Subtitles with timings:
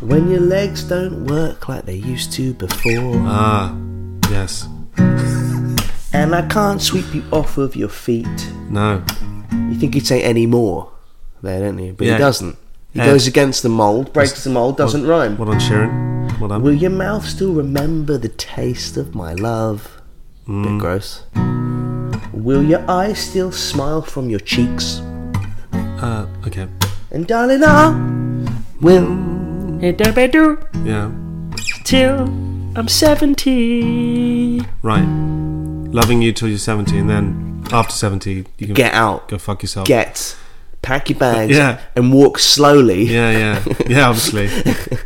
[0.00, 3.76] When your legs don't work like they used to before, Ah,
[4.30, 4.66] yes.
[6.12, 8.26] and I can't sweep you off of your feet.
[8.70, 9.02] No.
[9.52, 10.90] You think he'd say any more
[11.42, 11.92] there, don't you?
[11.92, 12.12] But Yeah.
[12.14, 12.56] he doesn't.
[12.98, 13.06] He Ed.
[13.12, 15.38] goes against the mould, breaks the mould, doesn't well, rhyme.
[15.38, 16.40] Well done, Sharon.
[16.40, 16.62] Well done.
[16.62, 20.00] Will your mouth still remember the taste of my love?
[20.48, 20.64] Mm.
[20.64, 21.22] Bit gross.
[22.32, 25.00] Will your eyes still smile from your cheeks?
[25.72, 26.66] Uh, okay.
[27.12, 27.90] And darling, I
[28.80, 29.06] will
[30.84, 31.10] Yeah.
[31.84, 32.22] till
[32.74, 34.60] I'm 70.
[34.82, 35.06] Right.
[35.92, 39.28] Loving you till you're 70, and then after 70, you can Get out.
[39.28, 39.86] go fuck yourself.
[39.86, 40.36] Get.
[40.88, 41.80] Pack your bags Yeah.
[41.96, 43.56] and walk slowly Yeah, yeah.
[43.86, 44.46] Yeah, obviously.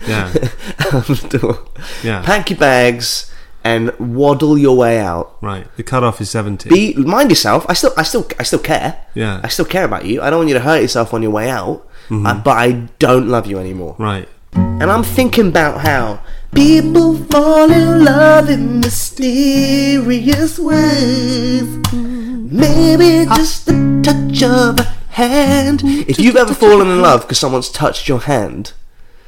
[0.07, 0.31] Yeah.
[0.95, 1.59] out the door.
[2.05, 2.23] Yeah.
[2.23, 3.33] Pack your bags
[3.65, 5.37] and waddle your way out.
[5.41, 5.67] Right.
[5.77, 6.69] The cutoff is 70.
[6.71, 7.67] Be mind yourself.
[7.69, 8.91] I still, I still, I still care.
[9.15, 9.41] Yeah.
[9.43, 10.23] I still care about you.
[10.23, 11.83] I don't want you to hurt yourself on your way out.
[12.09, 12.27] Mm-hmm.
[12.27, 13.97] uh, but I don't love you anymore.
[13.99, 14.29] right.
[14.55, 16.21] And I'm thinking about how
[16.55, 21.67] people fall in love in mysterious ways.
[21.93, 25.83] Maybe just a touch of a hand.
[25.85, 28.73] If you've ever fallen in love because someone's touched your hand,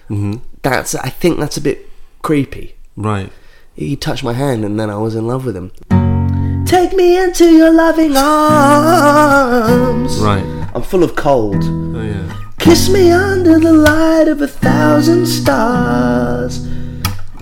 [0.08, 0.38] mm-hmm.
[0.62, 1.88] that's I think that's a bit
[2.22, 2.74] creepy.
[2.96, 3.30] Right.
[3.74, 5.72] He touched my hand and then I was in love with him.
[6.66, 8.96] Take me into your loving arms.
[10.18, 10.44] Right.
[10.74, 11.62] I'm full of cold.
[11.62, 12.40] Oh, yeah.
[12.58, 16.66] Kiss me under the light of a thousand stars.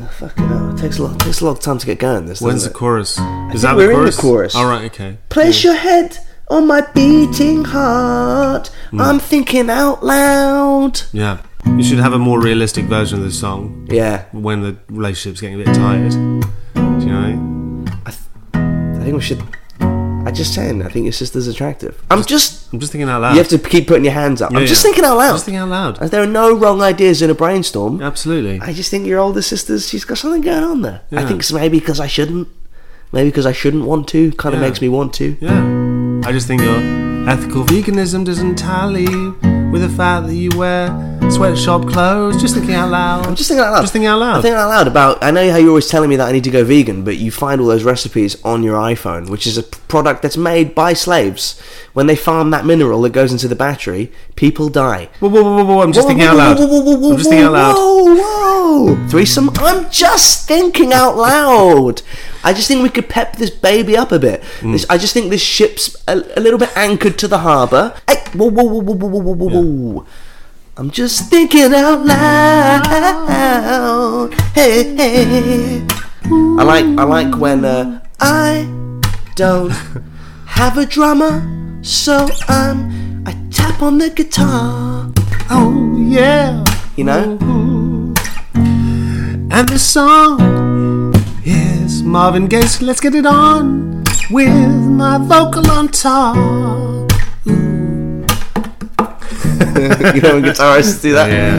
[0.01, 1.15] Oh, fucking hell, it takes a lot.
[1.15, 2.27] It takes a lot of time to get going.
[2.27, 2.41] This.
[2.41, 2.75] When's the it?
[2.75, 3.19] chorus?
[3.55, 4.17] Is that we're the in the chorus?
[4.17, 4.55] chorus.
[4.57, 4.87] All right.
[4.87, 5.19] Okay.
[5.29, 8.71] Place your head on my beating heart.
[8.91, 9.01] Mm.
[9.01, 11.03] I'm thinking out loud.
[11.13, 11.43] Yeah.
[11.67, 15.61] You should have a more realistic version of the song Yeah, when the relationship's getting
[15.61, 16.11] a bit tired.
[16.11, 17.85] Do you know?
[18.05, 19.43] I think we should.
[19.81, 20.83] I just saying.
[20.83, 22.01] I think your sister's attractive.
[22.11, 22.73] I'm just.
[22.73, 23.33] I'm just thinking out loud.
[23.33, 24.53] You have to keep putting your hands up.
[24.53, 24.91] Yeah, I'm just yeah.
[24.91, 25.33] thinking out loud.
[25.33, 25.97] Just thinking out loud.
[26.11, 28.01] There are no wrong ideas in a brainstorm.
[28.01, 28.61] Absolutely.
[28.61, 31.03] I just think your older sister's she's got something going on there.
[31.11, 32.49] I think it's maybe because I shouldn't,
[33.13, 34.31] maybe because I shouldn't want to.
[34.33, 34.69] Kind of Yeah.
[34.69, 35.37] makes me want to.
[35.41, 35.82] Yeah.
[36.25, 36.79] I just think your
[37.29, 39.07] ethical veganism doesn't tally
[39.73, 40.89] with the fact that you wear
[41.33, 42.41] sweatshop clothes.
[42.41, 43.27] Just thinking out loud.
[43.27, 43.81] I'm just thinking out loud.
[43.81, 44.37] Just thinking out loud.
[44.37, 45.25] I'm thinking out loud about.
[45.25, 47.31] I know how you're always telling me that I need to go vegan, but you
[47.31, 51.61] find all those recipes on your iPhone, which is a product that's made by slaves.
[51.95, 55.09] When they farm that mineral that goes into the battery, people die.
[55.21, 55.83] Whoa, whoa, whoa, whoa!
[55.83, 56.59] I'm just thinking out loud.
[56.61, 57.75] I'm just thinking out loud.
[57.75, 59.09] Whoa, whoa!
[59.09, 59.51] Threesome.
[59.57, 62.03] I'm just thinking out loud.
[62.45, 64.43] I just think we could pep this baby up a bit.
[64.61, 64.73] Mm.
[64.73, 67.95] This, I just think this ship's a, a, little bit anchored to the harbour.
[68.09, 69.93] Hey, whoa, whoa, whoa, whoa, whoa, whoa, whoa, yeah.
[69.93, 70.07] whoa.
[70.75, 72.33] I'm just thinking out loud.
[74.55, 75.87] Hey, hey.
[76.25, 78.67] I like, I like when uh, I
[79.35, 79.69] don't
[80.47, 81.43] have a drummer,
[81.83, 85.13] so I'm I tap on the guitar.
[85.51, 86.65] Oh, yeah.
[86.97, 87.39] You know.
[88.55, 91.13] And the song
[91.45, 96.62] is Marvin Gaye, so let's get it on with my vocal on top.
[100.15, 101.31] you know when guitarists do that.
[101.31, 101.59] Yeah.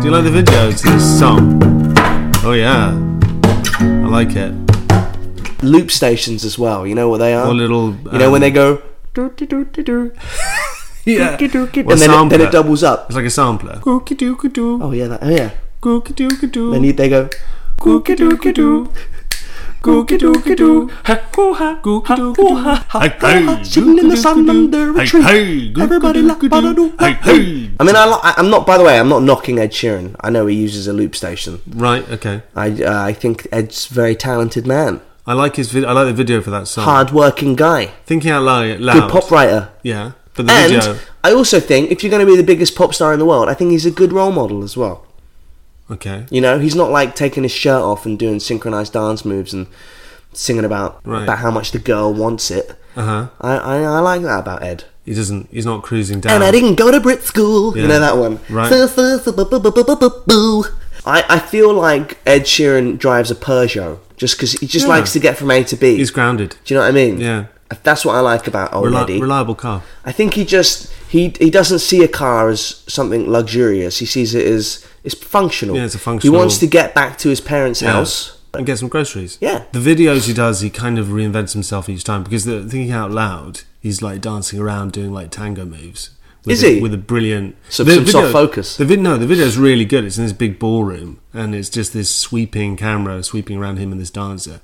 [0.00, 1.58] Do you like the video to this song?
[2.44, 2.92] Oh, yeah.
[3.80, 4.52] I like it.
[5.62, 6.86] Loop stations as well.
[6.86, 7.46] You know what they are?
[7.46, 7.94] Or little.
[8.12, 8.82] you know when they um, go.
[11.04, 11.38] Yeah.
[11.38, 13.06] and then it, then it doubles up.
[13.06, 13.80] It's like a sampler.
[13.80, 14.82] Cookie doo doo.
[14.82, 15.52] Oh yeah, that, oh yeah.
[15.80, 16.72] Cookie doo doo.
[16.72, 17.30] Then you, they go.
[19.82, 20.40] Cookie doo doo.
[20.40, 21.80] Cookie doo doo.
[21.82, 22.56] Cookie doo doo.
[22.92, 23.62] Hey hey.
[23.64, 25.22] Sitting in the sun under a tree.
[25.22, 25.72] hey.
[25.80, 26.94] Everybody like ba-da-doo.
[26.98, 27.70] Hey hey.
[27.80, 28.66] I mean, I, li- I'm not.
[28.66, 30.16] By the way, I'm not knocking Ed Sheeran.
[30.20, 31.60] I know he uses a loop station.
[31.68, 32.08] Right.
[32.10, 32.42] Okay.
[32.56, 35.70] I uh, I think Ed's a very talented man, I like his.
[35.70, 36.84] Vid- I like the video for that song.
[36.84, 38.78] hard-working guy, Thinking out loud.
[38.80, 39.70] good pop writer.
[39.82, 40.12] Yeah.
[40.34, 40.98] But the And video.
[41.24, 43.48] I also think if you're going to be the biggest pop star in the world,
[43.48, 45.04] I think he's a good role model as well.
[45.90, 46.26] Okay.
[46.30, 49.66] You know, he's not like taking his shirt off and doing synchronized dance moves and
[50.32, 51.22] singing about Right.
[51.22, 52.74] about how much the girl wants it.
[52.96, 53.26] Uh huh.
[53.40, 54.84] I, I I like that about Ed.
[55.04, 55.48] He doesn't.
[55.50, 56.34] He's not cruising down.
[56.34, 57.76] And I didn't go to Brit school.
[57.76, 58.38] You know that one.
[58.50, 58.70] Right.
[61.06, 64.90] I, I feel like Ed Sheeran drives a Peugeot just because he just Yeah.
[64.94, 65.96] likes to get from A to B.
[65.96, 66.56] He's grounded.
[66.64, 67.20] Do you know what I mean?
[67.20, 67.46] Yeah.
[67.82, 69.20] That's what I like about old Reli- Eddie.
[69.20, 69.82] reliable car.
[70.04, 73.98] I think he just he he doesn't see a car as something luxurious.
[73.98, 75.76] He sees it as it's functional.
[75.76, 76.34] Yeah, it's a functional.
[76.34, 78.38] He wants to get back to his parents' house.
[78.54, 79.36] and get some groceries.
[79.40, 79.64] Yeah.
[79.72, 83.10] The videos he does, he kind of reinvents himself each time because the thinking out
[83.10, 86.10] loud, he's like dancing around doing like tango moves.
[86.44, 86.80] With Is a, he?
[86.80, 88.76] with a brilliant Some- the some soft focus.
[88.78, 90.04] The vid, no, the video is really good.
[90.04, 94.00] It's in this big ballroom, and it's just this sweeping camera sweeping around him and
[94.00, 94.60] this dancer.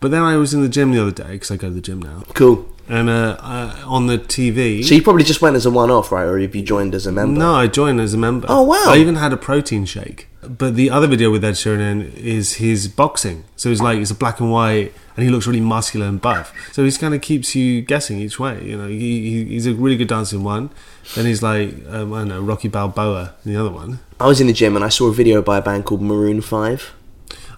[0.00, 1.80] But then I was in the gym the other day because I go to the
[1.80, 2.68] gym now, Cool.
[2.88, 4.84] And uh, uh, on the TV.
[4.84, 6.24] So you probably just went as a one-off, right?
[6.24, 7.38] Or have you joined as a member?
[7.38, 8.46] No, I joined as a member.
[8.48, 8.84] Oh, wow.
[8.86, 10.28] I even had a protein shake.
[10.42, 13.44] But the other video with Ed Sheeran is his boxing.
[13.56, 16.54] So it's like it's a black and white, and he looks really muscular and buff.
[16.72, 18.62] So he kind of keeps you guessing each way.
[18.64, 20.70] You know, he, he, he's a really good dancer in one.
[21.16, 23.98] Then he's like um, I don't know Rocky Balboa in the other one.
[24.20, 26.40] I was in the gym and I saw a video by a band called Maroon
[26.40, 26.94] Five.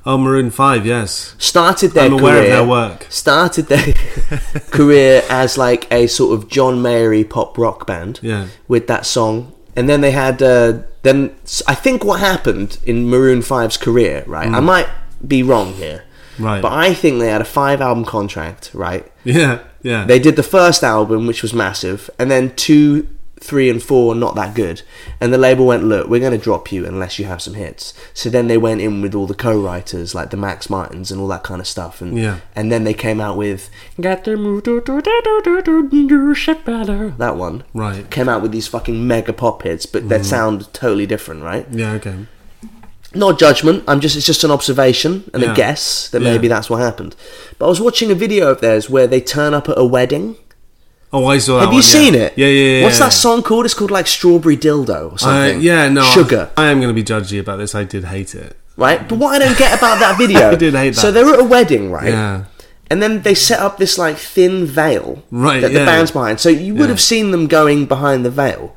[0.09, 1.35] Oh, Maroon Five, yes.
[1.39, 3.07] Started their I'm aware of career, their work.
[3.11, 3.93] Started their
[4.71, 8.19] career as like a sort of John Mayery pop rock band.
[8.23, 8.49] Yeah.
[8.69, 11.35] With that song, and then they had uh, then
[11.67, 14.49] I think what happened in Maroon 5's career, right?
[14.49, 14.89] I might
[15.27, 16.05] be wrong here,
[16.39, 16.45] Mm.
[16.45, 16.63] Right.
[16.63, 19.11] But I think they had a five album contract, right?
[19.25, 20.05] Yeah, yeah.
[20.05, 23.09] They did the first album, which was massive, and then two,
[23.41, 24.83] three, and four not that good.
[25.21, 27.95] And the label went, "Look, we're going to drop you unless you have some hits."
[28.15, 31.29] So then they went in with all the co-writers, like the Max Martins and all
[31.29, 32.37] that kind of stuff, and Yeah.
[32.57, 33.71] and then they came out with
[34.01, 37.65] "Got the move to do do do do do do shit better." that one.
[37.75, 38.09] Right.
[38.11, 40.25] Came out with these fucking mega pop hits, but that mm.
[40.25, 41.67] sound totally different, right?
[41.71, 42.15] yeah, okay.
[43.15, 43.83] not judgment.
[43.89, 45.53] I'm just it's just an observation and Yeah.
[45.53, 46.31] a guess that Yeah.
[46.33, 47.17] maybe that's what happened.
[47.59, 50.37] But I was watching a video of theirs where they turn up at a wedding.
[51.13, 51.91] Oh, I saw that Have you one, yeah.
[51.91, 52.37] seen it?
[52.37, 52.85] Yeah, yeah, yeah.
[52.85, 53.07] What's yeah.
[53.07, 53.65] that song called?
[53.65, 55.61] It's called like Strawberry Dildo or Uh, something.
[55.63, 56.03] yeah, no.
[56.03, 56.51] Sugar.
[56.57, 57.75] I, am going to be judgy about this.
[57.75, 58.57] I did hate it.
[58.77, 59.09] Right?
[59.09, 60.51] But what I don't get about that video.
[60.51, 62.13] I did hate So they're at a wedding, right?
[62.13, 62.45] Yeah.
[62.91, 66.41] And then they set up this like thin veil Right, that the band's behind.
[66.41, 68.75] So you would have seen them going behind the veil.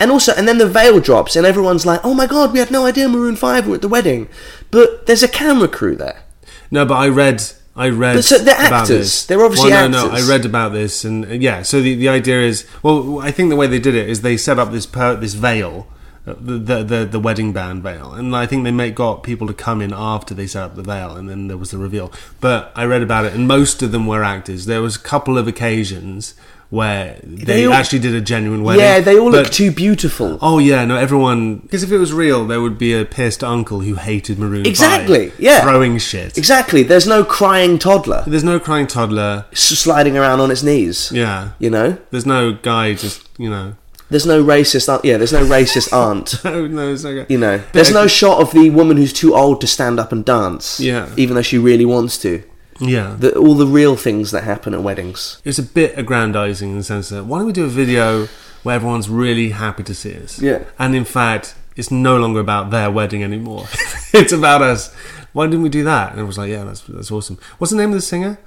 [0.00, 2.70] And also, and then the veil drops, and everyone's like, "Oh my god, we had
[2.70, 4.28] no idea Maroon Five were at the wedding."
[4.70, 6.22] But there's a camera crew there.
[6.70, 7.42] No, but I read.
[7.78, 8.16] I read.
[8.16, 8.98] But so they're about actors.
[8.98, 9.26] this.
[9.26, 10.28] They're obviously well, no, No, actors.
[10.28, 11.62] I read about this, and uh, yeah.
[11.62, 14.36] So the, the idea is, well, I think the way they did it is they
[14.36, 15.86] set up this per, this veil,
[16.26, 19.46] uh, the, the the the wedding band veil, and I think they make got people
[19.46, 22.12] to come in after they set up the veil, and then there was the reveal.
[22.40, 24.66] But I read about it, and most of them were actors.
[24.66, 26.34] There was a couple of occasions
[26.70, 28.82] where they, They all- actually did a genuine wedding.
[28.84, 30.38] yeah, they all look too beautiful.
[30.42, 31.56] Oh yeah, no, everyone.
[31.56, 34.64] Because if it was real, there would be a pissed uncle who hated Maroon.
[34.64, 35.62] 5 Exactly, yeah.
[35.62, 36.36] throwing shit.
[36.36, 36.82] Exactly.
[36.82, 39.46] There's no crying toddler There's no crying toddler.
[39.54, 41.10] sliding around on its knees.
[41.12, 41.50] Yeah.
[41.58, 43.74] You know, There's no guy just, you know.
[44.10, 44.88] there's no racist.
[44.92, 46.34] aunt- Yeah, there's no racist aunt.
[46.44, 47.26] No, no, no guy.
[47.30, 50.24] You know, there's no shot of the woman who's too old to stand up and
[50.24, 50.80] dance.
[50.80, 51.08] Yeah.
[51.16, 52.42] even though she really wants to.
[52.80, 53.16] Yeah.
[53.18, 55.40] The, all the real things that happen at weddings.
[55.44, 58.28] it's a bit aggrandizing in the sense that why don't we do a video
[58.62, 60.40] where everyone's really happy to see us?
[60.40, 60.64] Yeah.
[60.78, 63.66] And in fact, it's no longer about their wedding anymore.
[64.12, 64.94] it's about us.
[65.32, 66.12] Why didn't we do that?
[66.12, 67.38] And I was like, yeah, that's, that's awesome.
[67.58, 68.38] What's the name of the singer?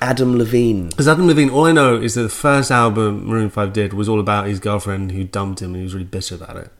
[0.00, 0.88] Adam Levine.
[0.90, 4.08] Because Adam Levine, all I know is that the first album Maroon 5 did was
[4.08, 6.70] all about his girlfriend who dumped him and he was really bitter about it.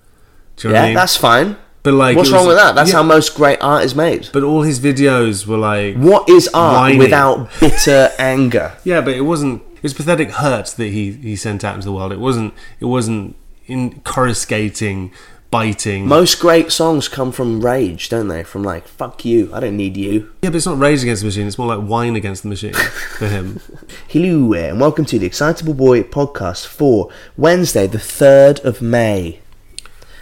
[0.57, 0.95] Do you know Yeah, what I mean?
[0.97, 1.57] that's fine.
[1.87, 2.75] But like, What's was- wrong with that?
[2.75, 4.29] That's yeah, how most great art is made.
[4.33, 6.99] But all his videos were like, What is art Whiny.
[6.99, 8.73] without bitter anger?
[8.83, 9.63] yeah, but it wasn't.
[9.77, 12.11] It was pathetic hurt that he he sent out into the world.
[12.13, 12.55] It wasn't.
[12.81, 13.37] It wasn't
[13.69, 15.13] in coruscating,
[15.53, 16.09] biting.
[16.09, 18.43] Most great songs come from rage, don't they?
[18.43, 20.33] From like, fuck you, I don't need you.
[20.43, 21.47] yeah, but it's not rage against the machine.
[21.47, 22.73] It's more like wine against the machine
[23.19, 23.61] for him.
[24.09, 29.39] Hello, and welcome to the Excitable Boy podcast for Wednesday, the 3rd of May.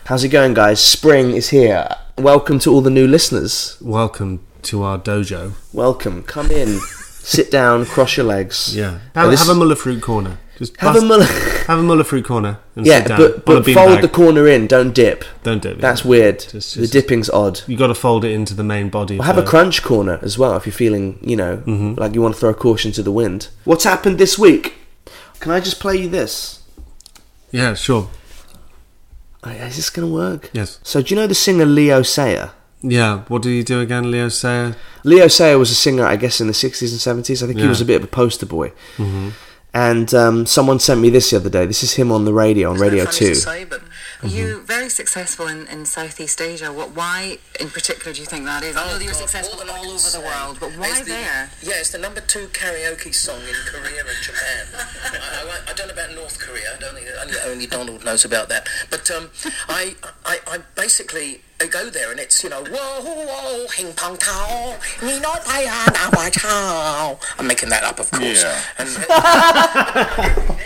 [0.06, 0.82] How's it going, guys?
[0.84, 1.88] Spring is here.
[2.18, 3.76] Welcome to all the new listeners.
[3.80, 5.52] Welcome to our dojo.
[5.72, 6.22] Welcome.
[6.24, 6.78] Come in,
[7.20, 8.76] sit down, cross your legs.
[8.76, 10.38] Yeah, have, this- have a muller fruit corner.
[10.58, 11.24] Just Have a muller.
[11.66, 14.68] have a muller fruit corner and yeah, sit down but, but fold the corner in,
[14.68, 15.24] don't dip.
[15.42, 15.80] Don't do it.
[15.80, 16.38] That's weird.
[16.38, 17.62] Just- the dipping's odd.
[17.66, 19.18] You got to fold it into the main body.
[19.18, 21.94] Well, have a crunch corner as well if you're feeling, you know, Mm-hmm.
[22.00, 23.48] like you want to throw caution to the wind.
[23.64, 24.74] What's happened this week?
[25.40, 26.62] Can I just play you this?
[27.50, 28.08] Yeah, sure.
[29.46, 30.50] Uh, Is this going to work?
[30.52, 30.78] Yes.
[30.82, 32.52] So, do you know the singer Leo Sayer?
[32.82, 33.20] Yeah.
[33.28, 34.76] What do you do again, Leo Sayer?
[35.04, 37.42] Leo Sayer was a singer, I guess, in the 60s and 70s.
[37.42, 38.72] I think he was a bit of a poster boy.
[39.72, 41.66] And um, someone sent me this the other day.
[41.66, 43.34] This is him on the radio, on Radio It's no funny 2.
[43.34, 43.82] to say, but
[44.24, 46.72] You're very successful in, in Southeast Asia.
[46.72, 46.90] What?
[46.96, 48.76] Why, in particular, do you think that is?
[48.76, 51.10] I know that you're God, successful all all can over the world, but why the-
[51.10, 51.50] there?
[51.62, 54.66] Yeah, it's the number two karaoke song in Korea and Japan.
[55.12, 56.74] I, I, I don't know about North Korea.
[56.74, 58.68] I don't think only, only Donald knows about that.
[58.90, 59.30] But um,
[59.68, 64.16] I, I, I basically I go there and it's you know whoa whoa hing pong
[64.16, 67.18] tao ni no paya na wa chao.
[67.38, 68.42] I'm making that up, of course.
[68.42, 68.60] Yeah.
[68.78, 69.62] And, and everywhere they and
[69.94, 70.02] they
[70.34, 70.58] sing along.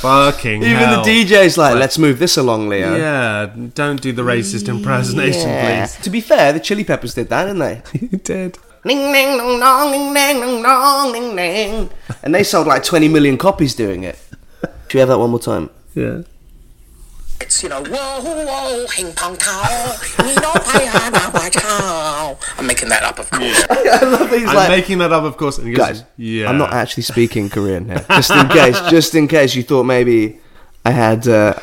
[0.00, 1.04] Fucking Even hell.
[1.04, 2.96] the DJ's like, let's move this along, Leo.
[2.96, 5.86] Yeah, don't do the racist impersonation, Yeah.
[5.86, 5.96] please.
[6.04, 7.82] To be fair, the Chili Peppers did that, didn't they?
[8.00, 8.58] You did.
[8.86, 11.90] Ding ding dong dong ding ding dong dong ding ding.
[12.22, 14.18] And they sold like 20 million copies doing it.
[14.88, 15.68] Should we have that one more time?
[15.94, 16.22] Yeah.
[17.40, 22.38] It's you know whoa whoa hing pong tao ni no paya na wa chao.
[22.58, 23.64] I'm making that up, of course.
[23.70, 25.58] I love these I'm like making that up, of course.
[25.58, 26.04] And he goes, guys.
[26.16, 26.48] yeah.
[26.48, 28.04] I'm not actually speaking Korean here.
[28.10, 30.38] Just in case, just in case you thought maybe
[30.84, 31.26] I had.
[31.26, 31.54] Uh,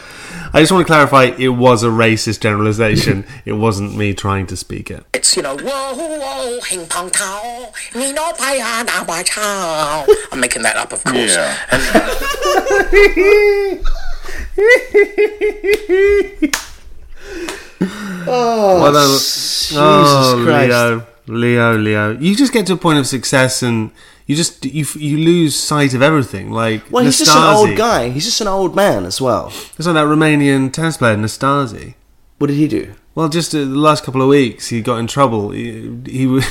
[0.54, 3.26] I just want to clarify it was a racist generalization.
[3.46, 5.04] it wasn't me trying to speak it.
[5.14, 10.06] It's you know whoa whoa hing pong tao ni no paya na wa chao.
[10.32, 11.36] I'm making that up, of course.
[11.36, 11.58] Yeah.
[12.90, 13.86] And,
[18.28, 19.08] well done.
[19.08, 20.70] Jesus oh, Christ.
[20.70, 22.18] Leo, Leo, Leo.
[22.18, 23.92] You just get to a point of success and
[24.26, 26.52] you just you you lose sight of everything.
[26.52, 28.10] Like Well, he's just an old guy.
[28.10, 29.48] He's just an old man as well.
[29.48, 31.96] It's like that Romanian tennis player Nastase.
[32.38, 32.94] What did he do?
[33.16, 35.52] Well, just uh, the last couple of weeks, he got in trouble.
[35.52, 36.42] He he,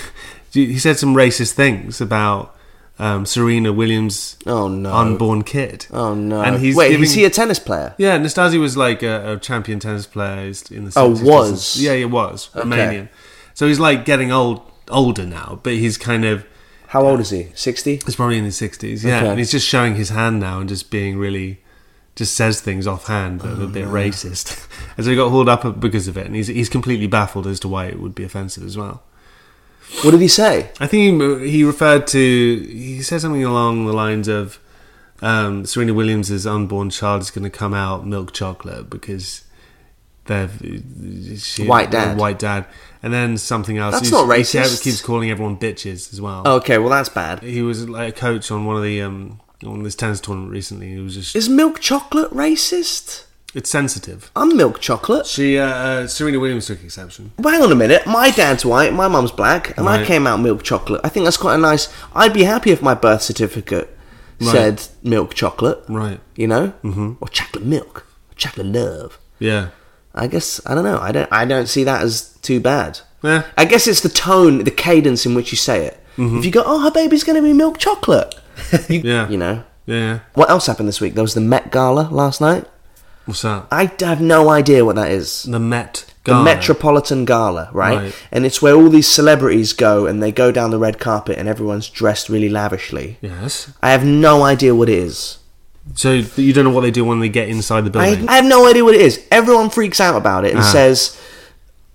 [0.52, 2.55] he said some racist things about
[2.98, 4.92] um, Serena Williams' Oh, no.
[4.92, 5.86] unborn kid.
[5.92, 6.40] Oh no!
[6.40, 7.94] And he's Wait, giving, is he a tennis player?
[7.98, 10.92] Yeah, Nastase was like a, a champion tennis player in the.
[10.96, 11.76] Oh, was?
[11.80, 12.66] Yeah, he was Okay.
[12.68, 13.08] Romanian.
[13.54, 16.44] So he's like getting old, older now, but he's kind of.
[16.88, 17.48] How old is he?
[17.54, 18.00] Sixty.
[18.04, 19.04] He's probably in his sixties.
[19.04, 19.28] Yeah, Okay.
[19.30, 21.60] and he's just showing his hand now and just being really.
[22.14, 25.50] Just says things offhand that are a bit Oh, racist, and so he got hauled
[25.50, 28.24] up because of it, and he's he's completely baffled as to why it would be
[28.24, 29.02] offensive as well.
[30.02, 30.70] What did he say?
[30.80, 34.58] I think he, he referred to he said something along the lines of
[35.22, 39.44] um, Serena Williams' unborn child is going to come out milk chocolate because
[40.26, 40.50] they're
[41.38, 42.18] she, White dad.
[42.18, 42.66] white dad,
[43.02, 43.94] and then something else.
[43.94, 46.46] That's He's- not he keeps calling everyone bitches as well.
[46.46, 47.42] Okay, well that's bad.
[47.42, 50.90] He was like a coach on one of the um, on this tennis tournament recently.
[50.90, 53.25] He was just Is milk chocolate racist?
[53.56, 54.30] It's sensitive.
[54.36, 55.26] I'm milk chocolate.
[55.26, 57.32] She uh, uh, Serena Williams took exception.
[57.38, 58.06] Well, hang on a minute.
[58.06, 60.06] My dad's white, my mum's black, and I Right.
[60.06, 61.00] came out milk chocolate.
[61.02, 61.88] I think that's quite a nice.
[62.14, 63.88] I'd be happy if my birth certificate
[64.40, 64.50] Right.
[64.52, 65.78] said milk chocolate.
[65.88, 66.20] Right.
[66.36, 67.12] You know, mm-hmm.
[67.20, 69.18] or chocolate milk, or chocolate love.
[69.38, 69.68] Yeah.
[70.14, 70.98] I guess I don't know.
[71.00, 71.28] I don't.
[71.32, 73.00] I don't see that as too bad.
[73.22, 73.42] Yeah.
[73.56, 75.96] I guess it's the tone, the cadence in which you say it.
[76.18, 78.34] If you go, "Oh, her baby's going to be milk chocolate,"
[78.72, 79.06] you, Mm-hmm.
[79.06, 79.28] Yeah.
[79.28, 79.64] you know.
[79.86, 80.20] Yeah.
[80.34, 81.12] What else happened this week?
[81.14, 82.64] There was the Met Gala last night.
[83.26, 83.66] What's that?
[83.71, 85.42] I have no idea what that is.
[85.42, 86.06] The Met.
[86.25, 87.99] The Metropolitan Gala, right?
[87.99, 88.14] Right.
[88.33, 91.49] And it's where all these celebrities go and they go down the red carpet and
[91.49, 93.18] everyone's dressed really lavishly.
[93.21, 93.71] Yes.
[93.80, 95.38] I have no idea what it is.
[95.95, 98.28] So you don't know what they do when they get inside the I, building.
[98.28, 99.25] I have no idea what it is.
[99.30, 100.73] Everyone freaks out about it and Ah.
[100.73, 101.16] says,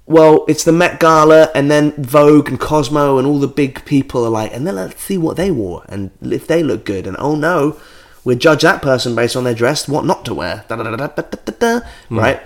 [0.05, 4.25] well, it's the Met Gala, and then Vogue and Cosmo and all the big people
[4.25, 7.05] are like, and then let's see what they wore and if they look good.
[7.05, 7.77] And oh no,
[8.23, 10.65] we'll judge that person based on their dress, what not to wear.
[10.67, 12.19] Da, da, da, da, da, da, da, da, Hmm.
[12.19, 12.41] Right?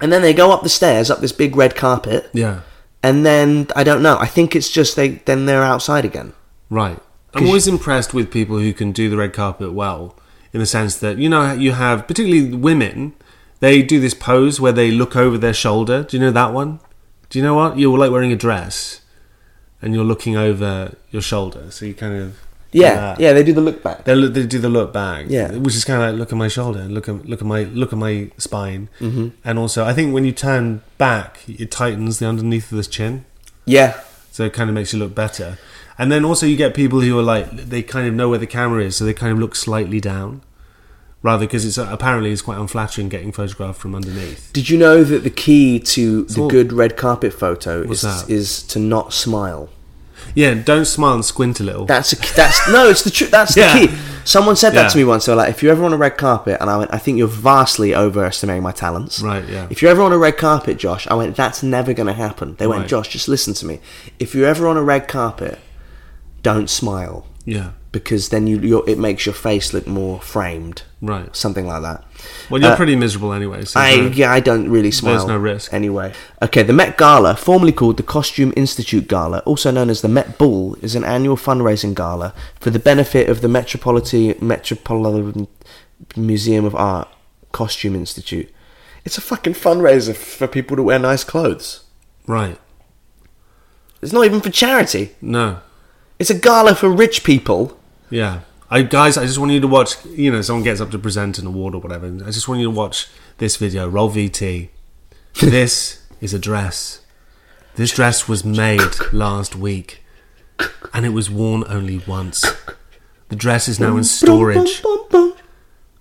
[0.00, 2.60] And then they go up the stairs, up this big red carpet, yeah.
[3.02, 4.18] and then I don't know.
[4.18, 6.32] I think it's just they then they're outside again.
[6.70, 6.98] Right.
[7.34, 10.18] I'm always impressed with people who can do the red carpet well,
[10.52, 13.14] in the sense that you know you have particularly women.
[13.60, 16.02] They do this pose where they look over their shoulder.
[16.02, 16.80] Do you know that one?
[17.30, 19.02] Do you know what you're like wearing a dress,
[19.80, 22.40] and you're looking over your shoulder, so you kind of
[22.72, 24.04] Yeah, yeah, they do the look back.
[24.04, 25.52] They, look, they do the look back, Yeah.
[25.52, 27.92] which is kind of like look at my shoulder, look at look at my look
[27.92, 29.28] at my spine, mm-hmm.
[29.44, 33.24] and also I think when you turn back, it tightens the underneath of the chin,
[33.66, 34.00] Yeah,
[34.30, 35.58] so it kind of makes you look better.
[35.98, 38.46] And then also you get people who are like they kind of know where the
[38.46, 40.40] camera is, so they kind of look slightly down,
[41.22, 44.50] rather because it's apparently it's quite unflattering getting photographed from underneath.
[44.54, 48.30] Did you know that the key to the good red carpet photo What's is that?
[48.32, 49.68] is to not smile?
[50.34, 51.84] Yeah, don't smile and squint a little.
[51.86, 53.30] That's a, that's no, it's the truth.
[53.30, 53.78] That's Yeah.
[53.78, 53.94] the key.
[54.24, 54.88] Someone said that Yeah.
[54.88, 55.26] to me once.
[55.26, 57.18] They were like, "If you're ever on a red carpet," and I went, "I think
[57.18, 59.66] you're vastly overestimating my talents." Right, yeah.
[59.68, 62.54] If you're ever on a red carpet, Josh, I went, "That's never going to happen."
[62.58, 62.88] They went, Right.
[62.88, 63.80] "Josh, just listen to me.
[64.20, 65.58] If you're ever on a red carpet,
[66.42, 71.34] don't smile yeah, because then you it makes your face look more framed." right.
[71.34, 72.04] Something like that.
[72.48, 73.64] Well, you're Uh, pretty miserable anyway.
[73.64, 75.14] So I no- yeah, I don't really smile.
[75.16, 75.72] There's no risk.
[75.74, 76.12] anyway.
[76.40, 80.38] Okay, the Met Gala, formerly called the Costume Institute Gala, also known as the Met
[80.38, 85.48] Ball, is an annual fundraising gala for the benefit of the Metropolitan Metropolitan
[86.16, 87.08] Museum of Art.
[87.52, 88.48] Costume Institute.
[89.04, 91.80] It's a fucking fundraiser for people to wear nice clothes.
[92.26, 92.58] Right.
[94.00, 95.14] It's not even for charity.
[95.20, 95.58] No.
[96.18, 97.76] It's a gala for rich people.
[98.12, 98.40] Yeah.
[98.70, 100.04] I guys, I just want you to watch.
[100.06, 102.06] You know, someone gets up to present an award or whatever.
[102.06, 103.88] I just want you to watch this video.
[103.88, 104.68] Roll VT.
[105.40, 107.00] this is a dress.
[107.74, 110.02] This dress was made last week,
[110.92, 112.44] and it was worn only once.
[113.28, 114.82] The dress is now in storage.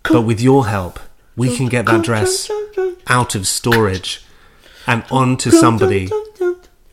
[0.03, 1.00] But with your help,
[1.38, 2.51] we can get that dress
[3.08, 4.25] out of storage
[4.86, 6.10] and onto somebody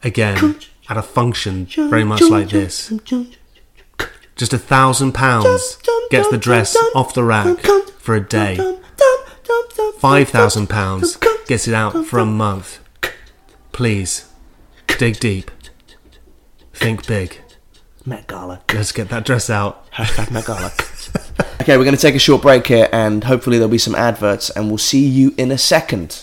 [0.05, 0.57] again
[0.89, 2.93] at a function very much like this.
[4.39, 5.79] Just a thousand pounds
[6.11, 7.59] gets the dress off the rack
[7.99, 8.79] for a day.
[9.99, 11.19] Five thousand pounds
[11.49, 12.79] gets it out for a month.
[13.73, 14.31] Please,
[14.97, 15.51] dig deep.
[16.73, 17.41] Think big.
[18.07, 18.63] Met Gala.
[18.73, 19.91] Let's get that dress out.
[19.91, 20.71] Hashtag Met Gala.
[21.61, 24.51] okay, we're going to take a short break here and hopefully there'll be some adverts
[24.51, 26.23] and we'll see you in a second.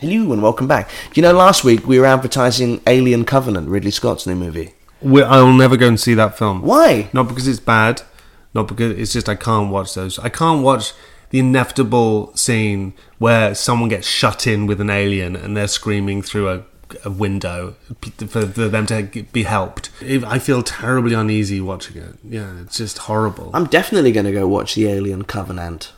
[0.00, 0.88] Hello and welcome back.
[0.88, 4.72] Do you know last week we were advertising Alien Covenant, Ridley Scott's new movie?
[5.02, 6.62] We, I'll never go and see that film.
[6.62, 7.10] Why?
[7.12, 8.00] Not because it's bad,
[8.54, 10.18] not because it's just I can't watch those.
[10.18, 10.94] I can't watch
[11.28, 16.48] the inevitable scene where someone gets shut in with an alien and they're screaming through
[16.48, 16.62] a,
[17.04, 17.74] a window
[18.26, 19.90] for, for them to be helped.
[20.00, 22.16] I feel terribly uneasy watching it.
[22.24, 23.50] Yeah, it's just horrible.
[23.52, 25.92] I'm definitely going to go watch the Alien Covenant.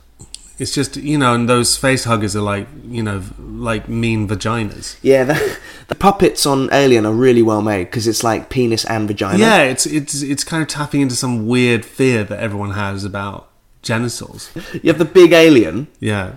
[0.58, 4.96] It's just you know, and those face huggers are like you know, like mean vaginas.
[5.02, 9.08] Yeah, the, the puppets on Alien are really well made because it's like penis and
[9.08, 9.38] vagina.
[9.38, 13.48] Yeah, it's it's it's kind of tapping into some weird fear that everyone has about
[13.82, 14.50] genitals.
[14.72, 16.34] You have the big alien Yeah,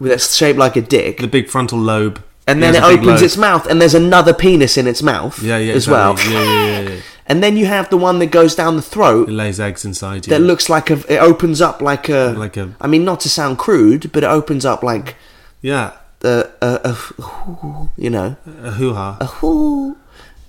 [0.00, 3.22] with it's shaped like a dick, the big frontal lobe, and then it opens lobe.
[3.22, 5.40] its mouth, and there's another penis in its mouth.
[5.42, 6.16] Yeah, yeah, as well.
[6.18, 7.00] Yeah, yeah, yeah, yeah.
[7.26, 10.26] And then you have the one that goes down the throat It lays eggs inside
[10.26, 10.30] you.
[10.30, 10.96] that looks like a.
[11.12, 12.34] It opens up like a.
[12.36, 15.16] Like a- I mean, not to sound crude, but it opens up like
[15.62, 16.44] yeah, a.
[16.60, 19.16] a, a you know, a hoo ha.
[19.20, 19.96] a whoo.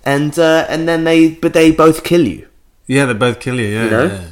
[0.04, 2.48] And uh, and then they, but they both kill you.
[2.88, 3.68] Yeah, they both kill you.
[3.68, 4.06] Yeah, You know?
[4.06, 4.28] yeah.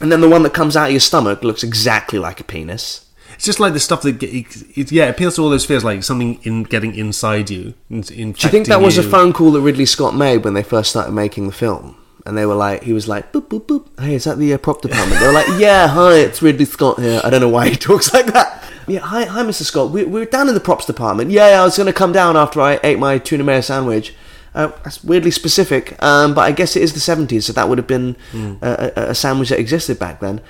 [0.00, 3.04] And then the one that comes out of your stomach looks exactly like a penis.
[3.40, 6.04] It's just like the stuff that it, it, yeah appeals to all those fears, like
[6.04, 7.72] something in getting inside you.
[7.88, 10.62] In, Do you think that was a phone call that Ridley Scott made when they
[10.62, 11.96] first started making the film?
[12.26, 13.98] And they were like, he was like, boop, boop, boop.
[13.98, 15.22] Hey, is that the uh, prop department?
[15.22, 17.18] They were like, yeah, hi, it's Ridley Scott here.
[17.24, 18.62] I don't know why he talks like that.
[18.86, 19.62] Yeah, hi, hi, Mr.
[19.62, 19.90] Scott.
[19.90, 21.30] We, we're down in the props department.
[21.30, 24.14] Yeah, yeah I was going to come down after I ate my tuna mayo sandwich.
[24.54, 27.78] Uh, that's weirdly specific, um, but I guess it is the 70s, so that would
[27.78, 28.16] have been
[28.60, 30.40] a, a, a sandwich that existed back then.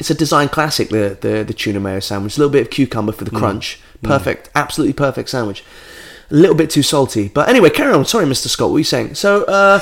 [0.00, 2.36] It's a design classic, the, the, the tuna mayo sandwich.
[2.36, 3.80] A little bit of cucumber for the crunch.
[4.02, 5.64] Perfect, absolutely perfect sandwich.
[6.30, 7.28] A little bit too salty.
[7.28, 8.04] But anyway, carry on.
[8.04, 8.48] Sorry, Mr.
[8.48, 9.14] Scott, what were you saying?
[9.14, 9.80] So, uh,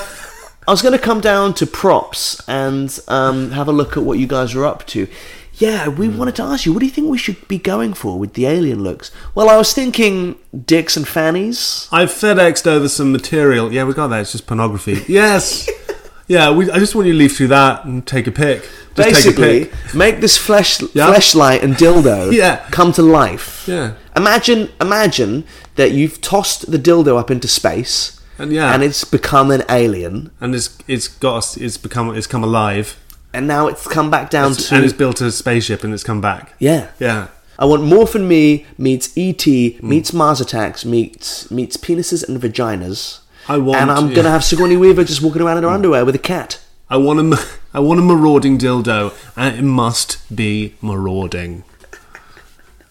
[0.69, 4.19] I was going to come down to props and um, have a look at what
[4.19, 5.09] you guys are up to.
[5.55, 8.19] Yeah, we wanted to ask you, what do you think we should be going for
[8.19, 9.11] with the alien looks?
[9.35, 11.89] Well, I was thinking dicks and fannies.
[11.93, 13.73] I've FedExed over some material.
[13.73, 14.21] Yeah, we got that.
[14.21, 15.05] It's just pornography.
[15.07, 15.69] Yes.
[16.35, 18.63] yeah, we, I just want you to leaf through that and take a pic.
[18.95, 19.95] Just Basically, take a pic.
[19.95, 21.09] make this flesh Yeah.
[21.11, 22.57] fleshlight and dildo Yeah.
[22.71, 23.65] come to life.
[23.67, 23.95] Yeah.
[24.17, 28.73] Imagine, imagine that you've tossed the dildo up into space, And yeah.
[28.75, 32.87] and it's become an alien, and it's it's got it's become it's come alive.
[33.33, 36.05] and now it's come back down It's- to and it's built a spaceship and it's
[36.11, 36.55] come back.
[36.59, 36.85] yeah.
[36.99, 37.27] Yeah.
[37.63, 39.79] I want more Morphin Me meets E.T.
[39.83, 43.19] Meets Mars Attacks meets meets penises and vaginas.
[43.51, 44.15] I want- and I'm yeah.
[44.17, 46.61] gonna have Sigourney Weaver just walking around in her underwear with a cat.
[46.89, 47.37] I want a ma-
[47.75, 51.65] I want a marauding dildo, and it must be marauding.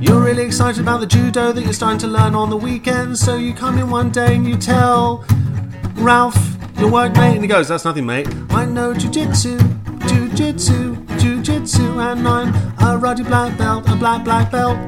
[0.00, 3.36] You're really excited about the judo that you're starting to learn on the weekends, so
[3.36, 5.24] you come in one day and you tell
[5.96, 8.26] Ralph, your workmate, and he goes, That's nothing, mate.
[8.50, 9.58] I know jujitsu,
[10.00, 14.78] jujitsu, jujitsu, and I'm a ruddy black belt, a black, black belt.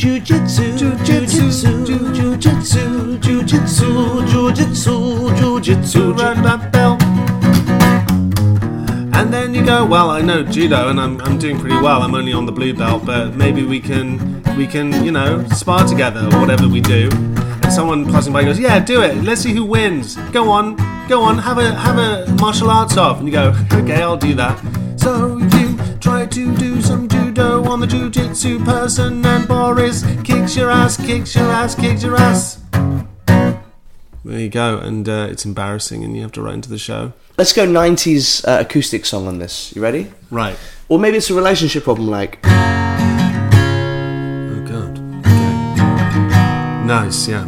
[0.00, 7.02] Jiu-jitsu, Jujitsu, jujitsu, jujitsu, jujitsu, jujitsu, Ruddy black belt.
[9.14, 12.02] And then you go, well, I know judo, and I'm, I'm doing pretty well.
[12.02, 15.86] I'm only on the blue belt, but maybe we can we can you know spar
[15.86, 17.10] together or whatever we do.
[17.70, 19.22] And someone passing by goes, yeah, do it.
[19.22, 20.16] Let's see who wins.
[20.32, 20.74] Go on,
[21.06, 23.20] go on, have a have a martial arts off.
[23.20, 24.58] And you go, okay, I'll do that.
[24.96, 30.68] So you try to do some judo on the jujitsu person, and Boris kicks your
[30.68, 32.60] ass, kicks your ass, kicks your ass.
[32.72, 37.12] There you go, and uh, it's embarrassing, and you have to write into the show.
[37.38, 39.72] Let's go 90s uh, acoustic song on this.
[39.76, 40.10] You ready?
[40.32, 40.58] Right.
[40.88, 42.56] Or maybe it's a relationship problem like Oh
[44.66, 44.98] god.
[45.24, 45.70] Okay.
[46.84, 47.44] Nice, yeah,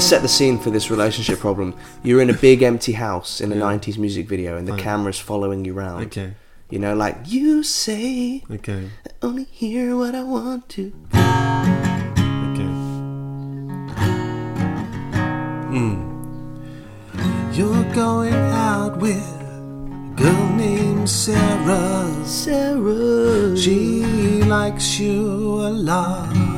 [0.00, 3.52] to set the scene for this relationship problem, you're in a big empty house in
[3.52, 6.06] a 90s music video and the camera's following you around.
[6.06, 6.32] Okay.
[6.70, 8.88] You know, like, you say, Okay.
[9.06, 10.92] I only hear what I want to.
[12.48, 12.70] Okay.
[15.72, 15.94] Hmm.
[17.52, 22.24] You're going out with a girl named Sarah.
[22.24, 23.54] Sarah.
[23.54, 24.02] She
[24.44, 26.49] likes you a lot.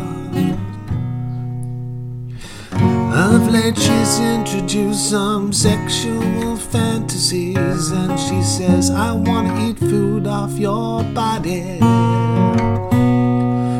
[3.14, 10.26] Of late, she's introduced some sexual fantasies, and she says, I want to eat food
[10.26, 11.78] off your body.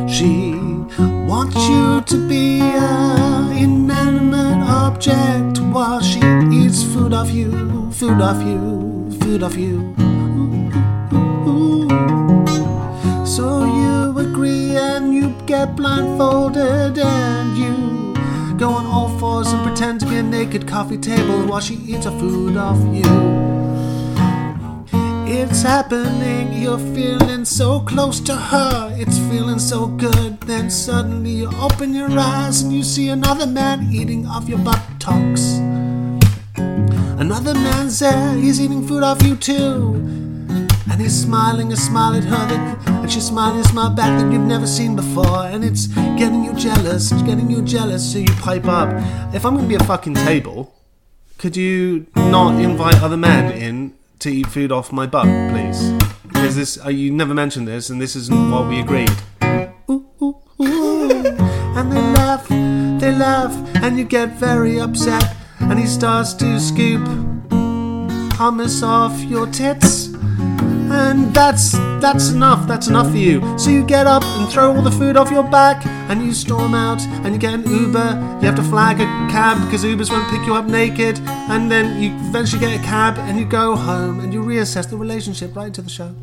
[0.07, 0.53] She
[1.25, 6.19] wants you to be an inanimate object while she
[6.53, 9.95] eats food off you, food off you, food off you.
[13.25, 18.13] So you agree and you get blindfolded and you
[18.57, 19.12] go on all
[19.83, 23.03] pretend to be a naked coffee table while she eats her food off you.
[25.27, 30.39] It's happening, you're feeling so close to her, it's feeling so good.
[30.39, 35.57] Then suddenly you open your eyes and you see another man eating off your buttocks.
[37.19, 40.22] Another man's there, he's eating food off you too.
[40.91, 44.31] And he's smiling a smile at her, that, and she's smiling a smile back that
[44.31, 45.45] you've never seen before.
[45.45, 48.89] And it's getting you jealous, it's getting you jealous, so you pipe up.
[49.33, 50.75] If I'm gonna be a fucking table,
[51.37, 55.91] could you not invite other men in to eat food off my butt, please?
[56.27, 59.11] Because this, uh, you never mentioned this, and this isn't what we agreed.
[59.89, 61.09] Ooh, ooh, ooh.
[61.75, 65.35] And they laugh, they laugh, and you get very upset.
[65.59, 67.01] And he starts to scoop
[68.37, 70.12] hummus off your tits.
[71.13, 72.67] And that's that's enough.
[72.67, 73.37] That's enough for you.
[73.59, 76.73] So you get up and throw all the food off your back, and you storm
[76.73, 78.39] out, and you get an Uber.
[78.41, 81.19] You have to flag a cab because Ubers won't pick you up naked,
[81.53, 84.97] and then you eventually get a cab, and you go home, and you reassess the
[84.97, 86.15] relationship right into the show.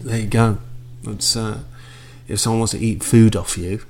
[0.00, 0.58] There you go.
[1.04, 1.60] It's uh,
[2.26, 3.82] if someone wants to eat food off you,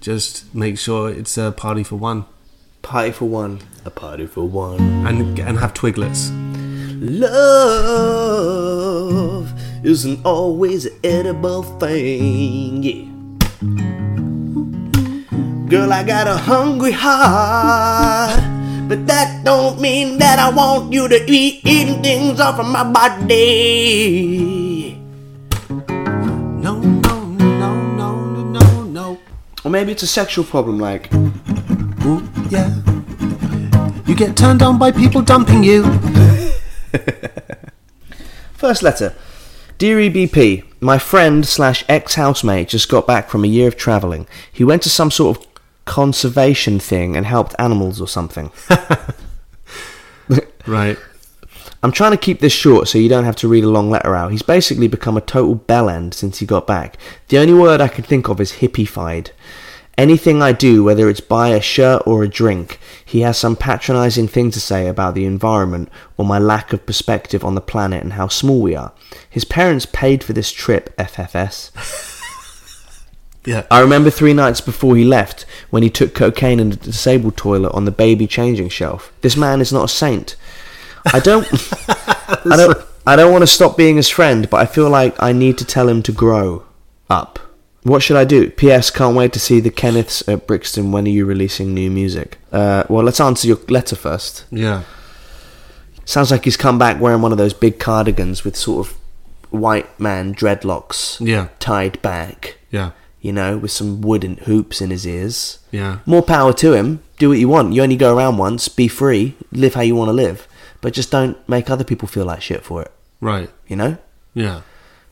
[0.00, 2.24] just make sure it's a party for one,
[2.80, 3.60] Party for one.
[3.84, 4.80] A party for one.
[5.06, 6.32] and and have twiglets.
[9.08, 13.08] Love isn't always an edible thing, yeah.
[15.66, 18.38] Girl, I got a hungry heart,
[18.86, 22.84] but that don't mean that I want you to be eating things off of my
[22.84, 25.00] body.
[26.60, 29.18] No, no, no, no, no, no.
[29.64, 31.08] Or maybe it's a sexual problem, like
[32.04, 32.68] Ooh, yeah.
[34.04, 35.82] You get turned on by people dumping you.
[38.58, 39.14] First letter.
[39.78, 44.26] Dear EBP, my friend slash ex housemate just got back from a year of travelling.
[44.52, 45.46] He went to some sort of
[45.84, 48.50] conservation thing and helped animals or something.
[50.68, 50.98] Right.
[51.82, 54.14] I'm trying to keep this short so you don't have to read a long letter
[54.14, 54.32] out.
[54.32, 56.98] He's basically become a total bellend since he got back.
[57.28, 59.30] The only word I can think of is hippified.
[59.98, 64.28] Anything I do, whether it's buy a shirt or a drink, he has some patronizing
[64.28, 68.12] thing to say about the environment or my lack of perspective on the planet and
[68.12, 68.92] how small we are.
[69.28, 72.14] His parents paid for this trip, FFS.
[73.44, 73.66] Yeah.
[73.70, 77.72] I remember three nights before he left when he took cocaine in the disabled toilet
[77.72, 79.10] on the baby changing shelf.
[79.22, 80.36] This man is not a saint.
[81.14, 81.46] I don't.
[81.88, 82.78] I don't.
[83.06, 85.64] I don't want to stop being his friend, but I feel like I need to
[85.64, 86.64] tell him to grow
[87.08, 87.38] up.
[87.88, 88.50] What should I do?
[88.50, 88.90] P.S.
[88.90, 90.92] Can't wait to see the Kenneths at Brixton.
[90.92, 92.38] When are you releasing new music?
[92.52, 94.44] Uh, well, let's answer your letter first.
[94.50, 94.82] Yeah.
[96.04, 98.96] Sounds like he's come back wearing one of those big cardigans with sort of
[99.50, 101.48] white man dreadlocks Yeah.
[101.60, 102.58] tied back.
[102.70, 102.90] Yeah.
[103.20, 105.58] You know, with some wooden hoops in his ears.
[105.70, 105.98] Yeah.
[106.06, 107.02] More power to him.
[107.18, 107.72] Do what you want.
[107.72, 108.68] You only go around once.
[108.68, 109.34] Be free.
[109.50, 110.46] Live how you want to live.
[110.80, 112.92] But just don't make other people feel like shit for it.
[113.20, 113.50] Right.
[113.66, 113.98] You know?
[114.34, 114.60] Yeah.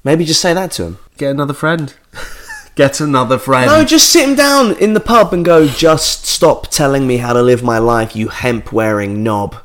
[0.04, 0.98] Maybe just say that to him.
[1.16, 1.92] Get another friend.
[2.76, 3.66] Get another friend.
[3.66, 7.32] No, just sit him down in the pub and go, just stop telling me how
[7.32, 9.56] to live my life, you hemp wearing knob.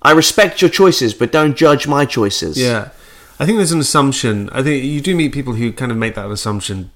[0.00, 2.56] I respect your choices, but don't judge my choices.
[2.56, 2.90] Yeah.
[3.40, 4.48] I think there's an assumption.
[4.50, 6.90] I think you do meet people who kind of make that assumption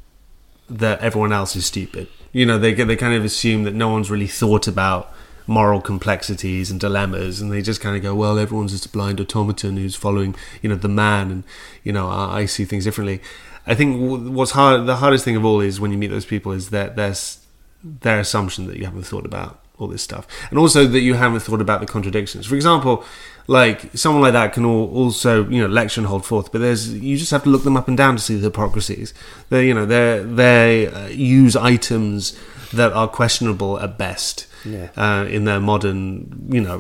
[0.68, 2.06] that everyone else is stupid.
[2.32, 5.12] You know, they they kind of assume that no one's really thought about
[5.46, 9.20] moral complexities and dilemmas, and they just kind of go, "Well, everyone's just a blind
[9.20, 11.44] automaton who's following, you know, the man," and
[11.82, 13.20] you know, I, I see things differently.
[13.66, 13.96] I think
[14.36, 16.96] what's hard, the hardest thing of all is when you meet those people is that
[16.96, 17.38] there's
[17.82, 21.40] their assumption that you haven't thought about all this stuff, and also that you haven't
[21.40, 22.46] thought about the contradictions.
[22.46, 23.04] For example,
[23.46, 26.92] like someone like that can al- also you know lecture and hold forth, but there's
[26.94, 29.12] you just have to look them up and down to see the hypocrisies.
[29.50, 32.38] They you know they they uh, use items
[32.72, 34.88] that are questionable at best Yeah.
[34.96, 36.78] uh, in their modern you know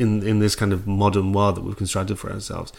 [0.00, 2.72] in in this kind of modern world that we've constructed for ourselves.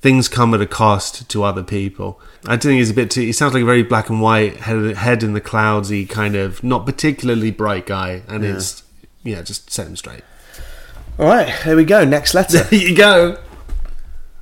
[0.00, 2.20] Things come at a cost to other people.
[2.46, 3.20] I think he's a bit too.
[3.20, 6.64] He sounds like a very black and white, head, head in the cloudsy kind of
[6.64, 8.82] not particularly bright guy, and it's
[9.22, 10.22] yeah, just set him straight.
[11.18, 12.04] All right, here we go.
[12.04, 12.64] Next letter.
[12.70, 13.38] There you go.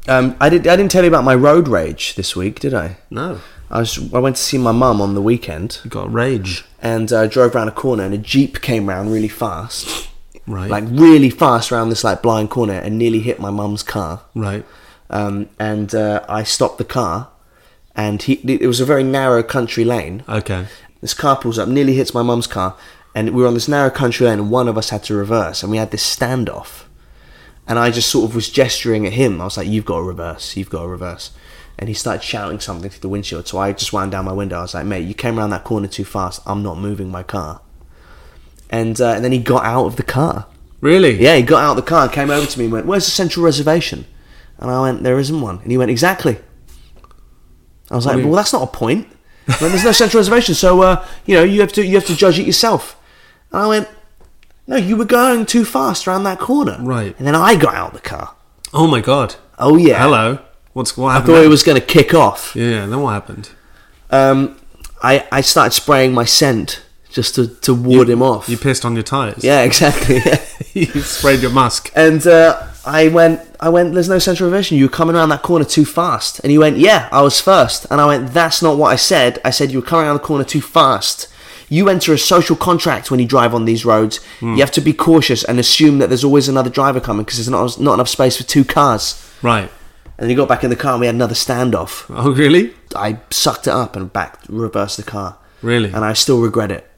[0.09, 0.67] um, I did.
[0.67, 2.99] I didn't tell you about my road rage this week, did I?
[3.11, 3.41] No,
[3.71, 4.13] I was.
[4.15, 7.55] I went to see my mum on the weekend, you got rage, and uh, drove
[7.55, 10.09] around a corner, and a jeep came round really fast,
[10.51, 10.71] right?
[10.71, 14.23] like really fast around this like blind corner, and nearly hit my mum's car.
[14.35, 14.65] right.
[15.09, 17.29] um, and uh, I stopped the car,
[17.95, 20.25] and he, it was a very narrow country lane.
[20.29, 20.67] Okay.
[21.01, 22.77] This car pulls up, nearly hits my mum's car,
[23.15, 25.63] and we were on this narrow country lane, and one of us had to reverse,
[25.63, 26.85] and we had this standoff.
[27.67, 29.41] And I just sort of was gesturing at him.
[29.41, 30.57] I was like, "You've got to reverse.
[30.57, 31.31] You've got to reverse."
[31.79, 33.47] And he started shouting something through the windshield.
[33.47, 34.59] So I just wound down my window.
[34.59, 36.43] I was like, "Mate, you came around that corner too fast.
[36.47, 37.61] I'm not moving my car."
[38.71, 40.47] And uh, and then he got out of the car.
[40.81, 41.21] Really?
[41.23, 43.11] Yeah, he got out of the car, came over to me and went, Where's the
[43.11, 44.07] central reservation?
[44.59, 45.59] And I went, There isn't one.
[45.59, 46.39] And he went, Exactly.
[47.91, 49.09] I was like, Well, that's not a point.
[49.47, 52.17] Went, There's no central reservation, so uh, you know, you have to you have to
[52.17, 52.97] judge it yourself.
[53.53, 53.89] And I went,
[54.67, 56.79] No, you were going too fast around that corner.
[56.81, 57.15] Right.
[57.19, 58.35] And then I got out of the car.
[58.73, 59.35] Oh my god.
[59.59, 60.01] Oh yeah.
[60.01, 60.39] Hello.
[60.73, 62.55] What's what I thought it was gonna kick off.
[62.55, 62.87] Yeah.
[62.87, 63.51] Then what happened?
[64.11, 64.57] Um
[65.03, 68.49] I, I started spraying my scent just to, to ward him off.
[68.49, 69.43] You pissed on your tires.
[69.43, 70.21] yeah, exactly.
[70.73, 71.91] you sprayed your musk.
[71.95, 73.95] And uh, I went, I went.
[73.95, 74.79] There's no central reservation.
[74.79, 76.41] You were coming around that corner too fast.
[76.41, 77.87] And he went, Yeah, I was first.
[77.91, 79.39] And I went, That's not what I said.
[79.45, 81.29] I said you were coming around the corner too fast.
[81.69, 84.19] You enter a social contract when you drive on these roads.
[84.41, 87.49] You have to be cautious and assume that there's always another driver coming because there's
[87.49, 89.25] not not enough space for two cars.
[89.41, 89.71] Right.
[90.19, 92.07] And then he got back in the car and we had another standoff.
[92.09, 92.75] Oh really?
[92.97, 95.39] I sucked it up and back reversed the car.
[95.63, 95.93] Really?
[95.93, 96.90] And I still regret it.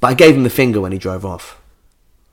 [0.00, 1.60] But I gave him the finger when he drove off.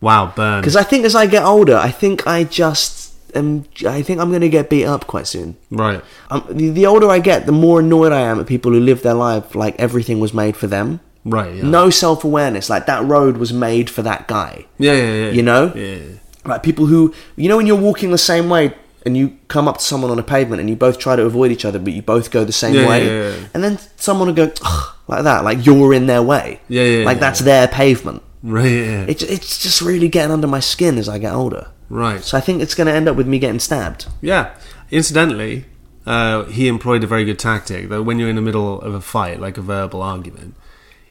[0.02, 0.34] Wow.
[0.36, 0.62] Burn.
[0.62, 3.66] Because I think as I get older, I think I just am.
[3.86, 5.58] I think I'm going to get beat up quite soon.
[5.72, 6.04] right.
[6.30, 9.02] Um, the, the older I get, the more annoyed I am at people who live
[9.04, 11.00] their life like everything was made for them.
[11.26, 11.56] Right.
[11.56, 11.64] Yeah.
[11.64, 12.70] No self awareness.
[12.70, 14.66] Like that road was made for that guy.
[14.78, 14.94] Yeah.
[14.94, 15.14] Yeah.
[15.14, 15.30] Yeah.
[15.32, 15.74] You know?
[15.76, 16.00] Yeah.
[16.46, 18.74] Like people who, you know, when you're walking the same way
[19.08, 21.52] and you come up to someone on a pavement and you both try to avoid
[21.52, 23.06] each other, but you both go the same Yeah, way.
[23.06, 23.48] yeah, yeah.
[23.56, 24.52] And then someone will go,
[25.08, 26.60] like that, like you're in their way.
[26.68, 28.22] Yeah, yeah, Like that's their pavement.
[28.44, 28.66] Right.
[28.66, 29.06] Yeah.
[29.08, 31.70] It, it's just really getting under my skin as I get older.
[31.90, 32.22] right.
[32.24, 34.06] So I think it's going to end up with me getting stabbed.
[34.22, 34.54] Yeah.
[34.92, 35.66] Incidentally,
[36.06, 39.02] uh, he employed a very good tactic that when you're in the middle of a
[39.02, 40.56] fight, like a verbal argument,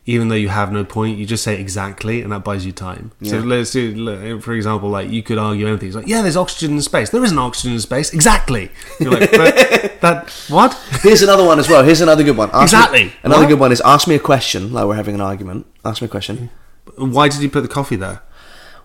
[0.09, 3.11] even though you have no point, you just say exactly, and that buys you time.
[3.23, 5.89] So let's do, for example, like you could argue anything.
[5.89, 7.11] It's like, yeah, there's oxygen in space.
[7.11, 8.13] There isn't oxygen in space.
[8.15, 8.71] Exactly.
[9.01, 9.55] You're like, but
[10.03, 10.75] that what?
[11.03, 11.83] Here's another one as well.
[11.83, 12.51] Here's another good one.
[12.53, 13.13] Ask me- Exactly.
[13.25, 13.49] another What?
[13.49, 15.67] good one is ask me a question, like we're having an argument.
[15.85, 16.51] Ask me a question.
[16.97, 18.23] Why did you put the coffee there?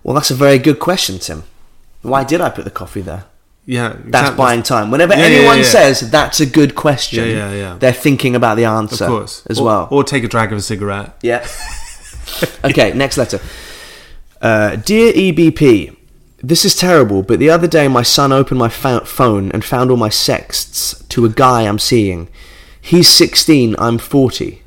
[0.04, 1.44] Well, that's a very good question, Tim.
[2.02, 3.26] Why did I put the coffee there?
[3.66, 4.90] Yeah, That's buying time.
[4.92, 5.64] Whenever Yeah, yeah, anyone yeah.
[5.64, 7.78] says that's a good question, Yeah, yeah, yeah.
[7.80, 9.88] they're thinking about the Of answer course, as or, well.
[9.92, 11.16] Or take a drag of a cigarette.
[11.22, 11.48] yeah.
[12.64, 13.40] Okay, next letter.
[14.42, 15.96] Uh, Dear EBP,
[16.42, 19.92] this is terrible, but the other day my son opened my fa- phone and found
[19.92, 22.30] all my sexts to a guy I'm seeing.
[22.80, 24.62] He's 16, I'm 40.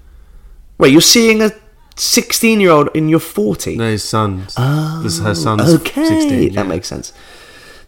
[0.78, 1.50] Wait, you're seeing a
[1.96, 3.76] 16 year old and you're 40?
[3.76, 4.54] No, his son's.
[5.02, 6.28] this is her son's Oh, Okay, 16.
[6.28, 6.62] that yeah.
[6.64, 7.12] makes sense.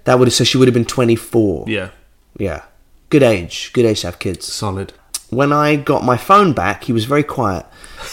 [0.07, 1.67] That would have, so she would have been 24.
[1.69, 1.91] Yeah,
[2.39, 2.63] Yeah.
[3.11, 3.71] Good age.
[3.73, 4.51] Good age to have kids.
[4.53, 4.93] solid.
[5.31, 7.67] When I got my phone back, he was very quiet.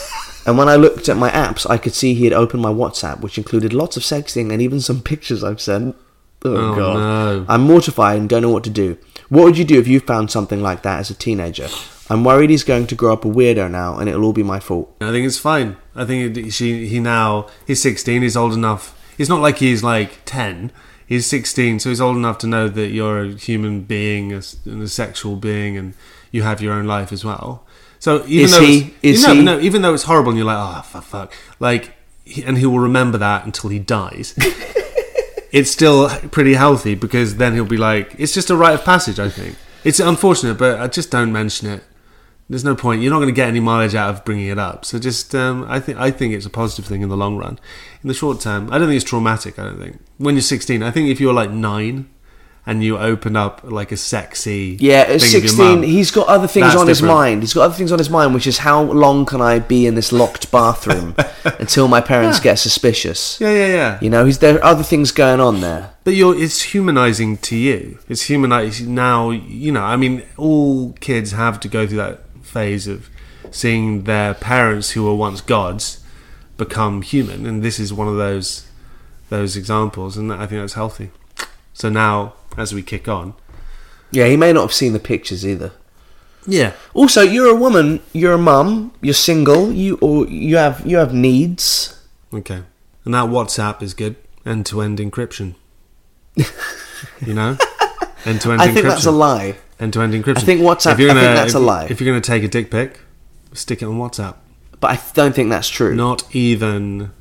[0.45, 3.21] And when I looked at my apps, I could see he had opened my WhatsApp,
[3.21, 5.95] which included lots of sexting and even some pictures I've sent.
[6.43, 6.97] Oh, Oh, god.
[6.97, 7.45] no.
[7.47, 8.97] I'm mortified and don't know what to do.
[9.29, 11.69] What would you do if you found something like that as a teenager?
[12.09, 14.59] I'm worried he's going to grow up a weirdo now and it'll all be my
[14.59, 14.93] fault.
[14.99, 15.77] I think it's fine.
[15.95, 18.21] I think it, she he now he's 16.
[18.21, 18.99] He's old enough.
[19.17, 20.73] It's not like he's like 10.
[21.05, 24.81] He's 16, so he's old enough to know that you're a human being a and
[24.81, 25.93] a sexual being, and
[26.31, 27.63] you have your own life as well.
[27.99, 30.37] So even Is though he- it's, is no, he- no, even though it's horrible, and
[30.37, 31.93] you're like, ah, oh fuck, fuck, like,
[32.25, 34.33] he, and he will remember that until he dies.
[35.51, 39.19] it's still pretty healthy because then he'll be like, it's just a rite of passage.
[39.19, 41.83] I think it's unfortunate, but I just don't mention it.
[42.49, 43.01] There's no point.
[43.01, 44.85] You're not going to get any mileage out of bringing it up.
[44.85, 47.57] So just, um, I think, I think it's a positive thing in the long run.
[48.03, 49.57] In the short term, I don't think it's traumatic.
[49.57, 50.83] I don't think when you're 16.
[50.83, 52.09] I think if you're like nine
[52.65, 56.27] and you open up like a sexy, Yeah, at thing of 16, mum, he's got
[56.27, 57.43] other things on his mind.
[57.43, 59.95] He's got other things on his mind, which is how long can I be in
[59.95, 63.39] this locked bathroom until my parents get suspicious?
[63.41, 63.99] Yeah, yeah, yeah.
[64.01, 65.93] You know, he's, there are other things going on there.
[66.03, 67.99] But you're, it's humanizing to you.
[68.07, 69.31] It's humanizing now.
[69.31, 72.21] You know, I mean, all kids have to go through that
[72.53, 73.09] phase of
[73.51, 75.99] seeing their parents who were once gods
[76.57, 78.67] become human, and this is one of those
[79.29, 81.09] those examples, and I think that's healthy.
[81.73, 83.33] So now, as we kick on,
[84.11, 85.71] Yeah, he may not have seen the pictures either.
[86.45, 90.97] yeah, Also, you're a woman, you're a mum, you're single, you or you have you
[90.97, 91.99] have needs.
[92.33, 92.61] okay,
[93.05, 94.15] and that WhatsApp is good.
[94.45, 95.55] End to end encryption.
[97.25, 97.57] you know,
[98.25, 98.61] end to end.
[98.61, 99.55] I think that's a lie.
[99.83, 100.37] End to end encryption.
[100.37, 101.87] I think WhatsApp- If you're I think gonna- that's if a lie.
[101.89, 103.01] If you're going to take a dick pic,
[103.53, 104.35] stick it on WhatsApp.
[104.79, 105.93] But I don't think that's true.
[105.93, 107.11] Not even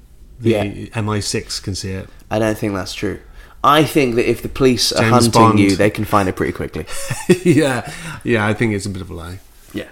[0.40, 0.64] the Yeah.
[0.94, 2.09] MI6 can see it.
[2.31, 3.18] I don't think that's true.
[3.64, 5.59] I think that if the police are hunting Bond.
[5.61, 6.87] you, they can find it pretty quickly.
[7.44, 7.92] yeah,
[8.25, 8.46] yeah.
[8.46, 9.38] I think it's a bit of a lie
[9.72, 9.85] Yeah.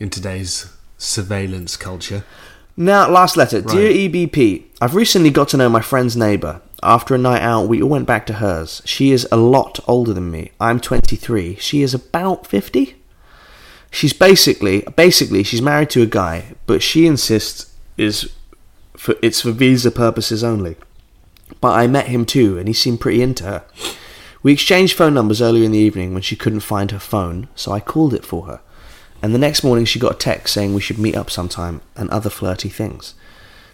[0.00, 0.66] in today's
[0.98, 2.24] surveillance culture.
[2.76, 3.60] Now, last letter.
[3.60, 6.60] Dear EBP, I've recently got to know my friend's neighbour.
[6.82, 8.82] After a night out, we all went back to hers.
[8.84, 10.50] She is a lot older than me.
[10.60, 11.56] I'm 23.
[11.56, 12.96] She is about 50.
[13.90, 18.32] She's basically, basically, she's married to a guy, but she insists is
[18.96, 20.76] for it's for visa purposes only.
[21.60, 23.64] But I met him too, and he seemed pretty into her.
[24.42, 27.70] We exchanged phone numbers earlier in the evening when she couldn't find her phone, so
[27.70, 28.60] I called it for her.
[29.22, 32.10] And the next morning she got a text saying we should meet up sometime and
[32.10, 33.14] other flirty things.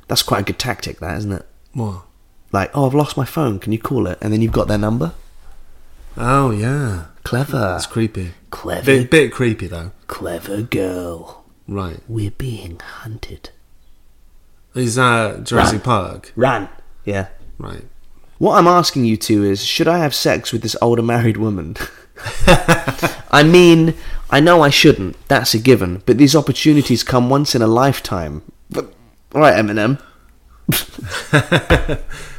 [0.09, 1.47] That's quite a good tactic, that, isn't it?
[1.73, 2.08] What?
[2.53, 4.19] Like, oh, I've lost my phone, can you call it?
[4.21, 5.13] And then you've got their number?
[6.17, 7.59] Oh yeah, Clever.
[7.59, 8.33] that's creepy.
[8.51, 8.85] Clever.
[8.85, 9.93] Bit, bit creepy though.
[10.09, 11.45] Clever girl.
[11.69, 12.01] Right?
[12.09, 13.51] We're being hunted.
[14.75, 16.33] Is that Jurassic Park?
[16.35, 16.69] Ran.
[17.05, 17.29] Yeah.
[17.59, 17.85] Right.
[18.39, 21.77] What I'm asking you to is, should I have sex with this older married woman?
[23.31, 23.95] I mean,
[24.31, 28.43] I know I shouldn't, that's a given, but these opportunities come once in a lifetime.
[28.71, 28.93] But,
[29.35, 30.01] alright, Eminem.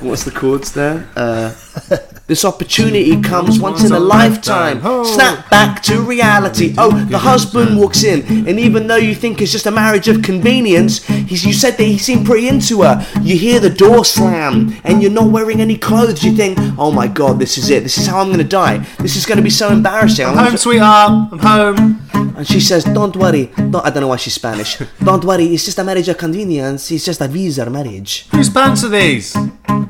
[0.00, 1.08] What's the chords there?
[1.16, 1.54] Uh,
[2.26, 4.80] this opportunity comes once in a lifetime.
[5.04, 6.74] Snap back to reality.
[6.78, 10.22] Oh, the husband walks in, and even though you think it's just a marriage of
[10.22, 13.04] convenience, he's, you said that he seemed pretty into her.
[13.20, 16.22] You hear the door slam, and you're not wearing any clothes.
[16.22, 17.82] You think, oh my god, this is it.
[17.82, 18.78] This is how I'm gonna die.
[18.98, 20.24] This is gonna be so embarrassing.
[20.26, 21.32] I'm I'm home, sweetheart.
[21.32, 22.05] I'm home.
[22.16, 23.46] And she says, "Don't worry.
[23.56, 24.78] Don't, I don't know why she's Spanish.
[25.04, 25.44] Don't worry.
[25.46, 26.90] It's just a marriage of convenience.
[26.90, 29.34] It's just a visa marriage." Whose pants are these?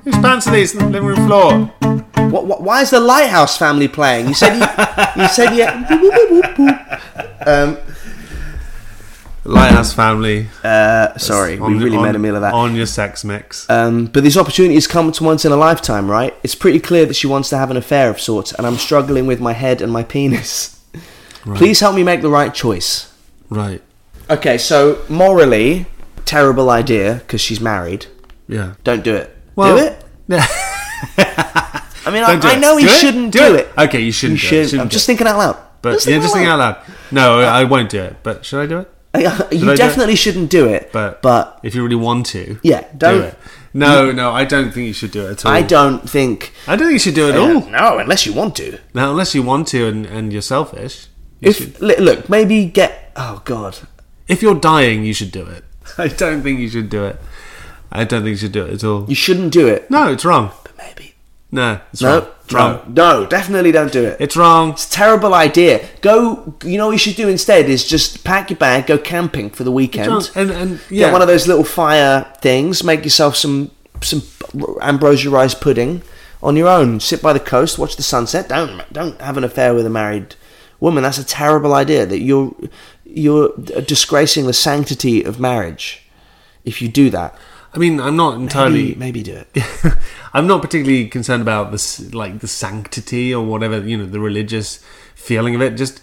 [0.05, 1.67] Whose pants are these on the living room floor?
[2.31, 4.27] What, what, why is the Lighthouse Family playing?
[4.29, 6.93] You said you, you said yeah.
[7.47, 7.77] Um,
[9.45, 10.49] Lighthouse family.
[10.65, 12.53] uh, sorry, we really on- made a meal of that.
[12.53, 13.69] On your sex mix.
[13.71, 16.35] Um, but these opportunities come to once in a lifetime, right?
[16.43, 19.27] It's pretty clear that she wants to have an affair of sorts, and I'm struggling
[19.29, 20.76] with my head and my penis.
[21.55, 23.13] Please help me make the right choice.
[23.51, 23.83] right.
[24.29, 25.87] Okay, so morally,
[26.25, 28.07] terrible idea because she's married.
[28.49, 28.75] Yeah.
[28.83, 29.37] Don't do it.
[29.55, 30.05] Well- do it.
[31.19, 32.91] I mean, I, do I know he it?
[32.91, 33.67] shouldn't Do do, it.
[33.67, 33.79] it.
[33.79, 34.69] Okay, you shouldn't You do it.
[34.71, 34.81] should.
[34.81, 35.57] I'm just thinking out loud.
[35.83, 36.77] But Just yeah, thinking just think out loud.
[37.13, 38.17] No, I won't do it.
[38.23, 38.91] But should I do it?
[39.53, 39.77] you do it?
[39.77, 40.91] definitely shouldn't do it.
[40.93, 43.39] But but if you really want to, Yeah, do don't- it.
[43.75, 45.53] No, no, I don't think you should do it at all.
[45.53, 46.53] I don't think.
[46.67, 47.61] I don't think you should do it at all.
[47.71, 48.79] No, unless you want to.
[48.95, 51.09] Now, unless you want to and, and you're selfish.
[51.41, 51.69] You should.
[51.69, 53.13] If li- look, maybe get.
[53.17, 53.79] Oh God.
[54.29, 55.65] If you're dying, you should do it.
[55.99, 57.21] I don't think you should do it.
[57.93, 59.07] I don't think you should do it at all.
[59.09, 59.91] You shouldn't do it.
[59.91, 60.51] No, it's wrong.
[60.65, 61.15] But maybe.
[61.53, 62.29] No, it's No, wrong.
[62.45, 62.83] It's wrong.
[62.95, 64.17] no, no, definitely don't do it.
[64.21, 64.71] It's wrong.
[64.71, 65.87] It's a terrible idea.
[66.01, 66.55] Go.
[66.65, 69.63] You know what you should do instead is just pack your bag, go camping for
[69.65, 70.31] the weekend.
[70.35, 71.07] And- and, yeah.
[71.07, 72.83] Get one of those little fire things.
[72.85, 73.71] Make yourself some
[74.03, 74.23] some
[74.83, 76.03] ambrosia rice pudding
[76.43, 77.01] on your own.
[77.01, 78.49] Sit by the coast, watch the sunset.
[78.49, 80.35] Don't don't have an affair with a married
[80.81, 81.03] woman.
[81.03, 82.07] That's a terrible idea.
[82.07, 82.55] That you're
[83.05, 83.53] you're
[83.87, 86.03] disgracing the sanctity of marriage
[86.65, 87.35] if you do that.
[87.73, 88.95] I mean, I'm not entirely.
[88.95, 89.95] Maybe, maybe do it.
[90.33, 94.83] I'm not particularly concerned about this, like the sanctity or whatever you know, the religious
[95.15, 95.77] feeling of it.
[95.77, 96.01] Just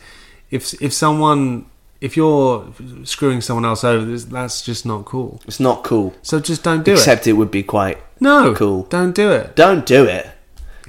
[0.52, 1.66] if if someone,
[2.00, 2.72] if you're
[3.06, 5.42] screwing someone else over, that's just not cool.
[5.48, 6.14] It's not cool.
[6.22, 7.12] So just don't do Except it.
[7.12, 8.84] Except it would be quite No, cool.
[8.84, 9.56] Don't do it.
[9.56, 10.30] Don't do it.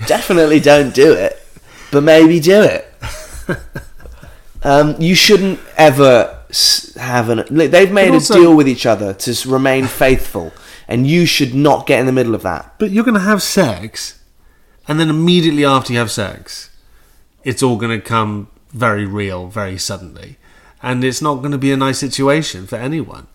[0.07, 1.41] Definitely don't do it.
[1.93, 2.93] But maybe do it.
[4.67, 6.39] Um, you shouldn't ever
[6.97, 7.45] have an.
[7.51, 10.55] They've made But also- a deal with each other to remain faithful,
[10.89, 12.75] and you should not get in the middle of that.
[12.79, 14.19] But you're going to have sex,
[14.89, 16.71] and then immediately after you have sex,
[17.45, 20.39] it's all going to come very real, very suddenly,
[20.83, 23.27] and it's not going to be a nice situation for anyone.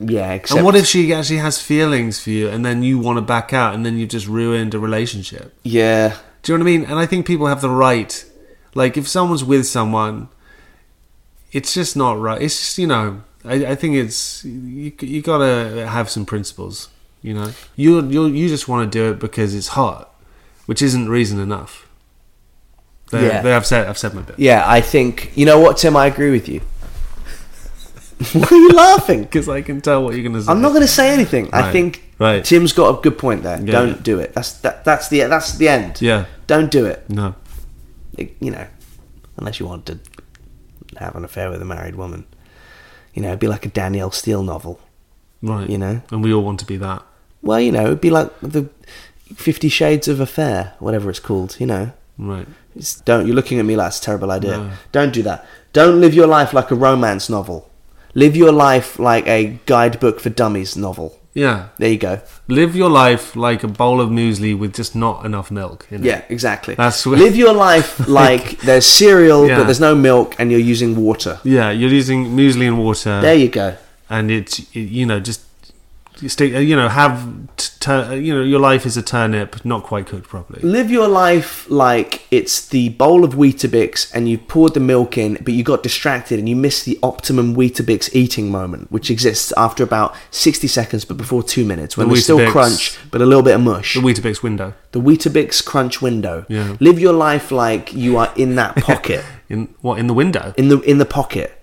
[0.00, 3.18] Yeah, except and what if she actually has feelings for you, and then you want
[3.18, 5.54] to back out, and then you've just ruined a relationship?
[5.62, 6.84] Yeah, Do you know what I mean?
[6.90, 8.24] And I think people have the right,
[8.74, 10.28] like, if someone's with someone,
[11.52, 12.40] it's just not right.
[12.42, 14.92] It's just you know, I, I think it's you.
[15.00, 16.88] You gotta have some principles.
[17.22, 20.12] You know, you you you just want to do it because it's hot,
[20.66, 21.88] which isn't reason enough.
[23.10, 23.42] There, Yeah.
[23.42, 24.38] there, I've said I've said my bit.
[24.38, 24.64] yeah.
[24.66, 25.96] I think you know what, Tim.
[25.96, 26.60] I agree with you.
[28.32, 29.22] Why are you laughing?
[29.28, 30.50] because I can tell what you're gonna say.
[30.50, 31.50] I'm not going to say anything.
[31.52, 32.44] I think right.
[32.44, 33.60] Tim's got a good point there.
[33.60, 34.32] Yeah, don't do it.
[34.34, 36.00] That's that, that's the that's the end.
[36.00, 36.26] Yeah.
[36.46, 37.08] Don't do it.
[37.08, 37.34] No.
[38.40, 38.66] You know,
[39.36, 42.26] unless you wanted to have an affair with a married woman.
[43.14, 44.80] You know, it'd be like a Danielle Steel novel.
[45.42, 45.68] Right.
[45.68, 46.02] You know?
[46.10, 47.02] and we all want to be that.
[47.42, 48.68] Well, you know, it'd be like the
[49.34, 51.56] Fifty Shades of Affair, whatever it's called.
[51.60, 52.46] You know, Right.
[52.76, 53.26] it's, don't.
[53.26, 54.56] You're looking at me like it's a terrible idea.
[54.58, 54.70] No.
[54.92, 55.46] Don't do that.
[55.72, 57.68] Don't live your life like a romance novel.
[58.14, 61.18] Live your life like a guidebook for dummies novel.
[61.34, 61.68] Yeah.
[61.78, 62.20] There you go.
[62.48, 65.86] Live your life like a bowl of muesli with just not enough milk.
[65.90, 66.06] In it.
[66.06, 66.74] Yeah, exactly.
[66.76, 69.58] That's what- Live your life like there's cereal, Yeah.
[69.58, 71.40] but there's no milk, and you're using water.
[71.42, 73.20] Yeah, you're using muesli and water.
[73.20, 73.76] There you go.
[74.10, 75.40] and it's it- you know just
[76.20, 77.16] you stay uh, you know have
[77.56, 80.90] t- tur- uh, you know your life is a turnip not quite cooked properly Live
[80.90, 85.54] your life like it's the bowl of Weetabix and you poured the milk in, but
[85.54, 90.14] you got distracted and you missed the optimum Weetabix eating moment, which exists after about
[90.30, 93.54] 60 seconds but before two minutes, when The there's still crunch but a little bit
[93.56, 93.94] of mush.
[93.94, 96.46] the Weetabix window The Weetabix crunch window.
[96.48, 96.76] Yeah.
[96.80, 100.68] Live your life like you are in that pocket, in what in the window in
[100.68, 101.53] the in the pocket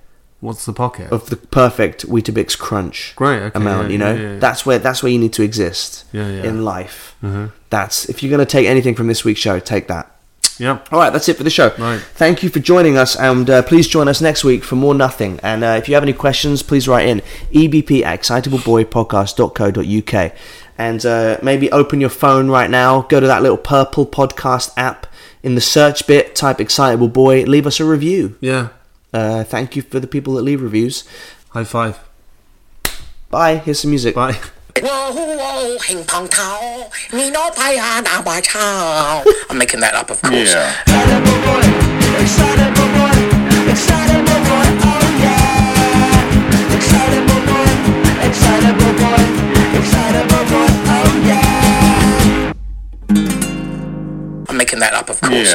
[0.41, 3.87] what's the pocket of the perfect Weetabix crunch Great, okay, amount.
[3.87, 4.39] yeah, you know, yeah, yeah.
[4.39, 7.15] that's where that's where you need to exist in life.
[7.23, 7.47] Uh-huh.
[7.69, 10.11] That's if you're going to take anything from this week's show, take that.
[10.57, 10.79] Yeah.
[10.91, 11.73] All right, that's it for the show.
[11.77, 11.99] Right.
[11.99, 15.39] Thank you for joining us, and uh, please join us next week for more nothing.
[15.41, 17.21] And uh, if you have any questions, please write in
[17.51, 20.33] ebp at excitableboypodcast.co.uk.
[20.77, 25.07] And uh, maybe open your phone right now, go to that little purple podcast app.
[25.43, 28.37] In the search bit, type Excitable Boy, leave us a review.
[28.41, 28.69] yeah
[29.12, 31.04] Uh, thank you for the people that leave reviews.
[31.50, 31.94] high five
[33.30, 34.14] Bye, here's some music.
[34.14, 34.36] bye
[34.82, 36.42] 哇呼哦，乒乓球，
[37.11, 38.59] 你攞睇下那把抄。
[39.48, 40.54] I'm making that up, of course.
[54.48, 55.54] I'm making that up, of course.